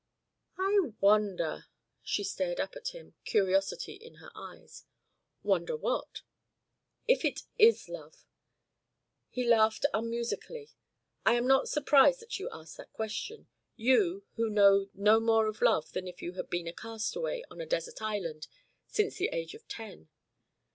[0.57, 1.67] "I wonder?"
[2.01, 4.85] She stared up at him, curiosity in her eyes.
[5.43, 6.23] "Wonder what?"
[7.07, 8.25] "If it is love?"
[9.29, 10.71] He laughed unmusically.
[11.23, 15.61] "I am not surprised that you ask that question you, who know no more of
[15.61, 18.47] love than if you had been a castaway on a desert island
[18.87, 20.09] since the age of ten.